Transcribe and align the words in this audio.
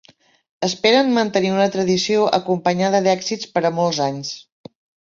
Esperen 0.67 1.11
mantenir 1.17 1.51
una 1.57 1.67
tradició 1.77 2.27
acompanyada 2.41 3.05
d'èxits 3.11 3.55
per 3.55 3.67
a 3.71 3.77
molts 3.79 4.07
anys. 4.13 4.35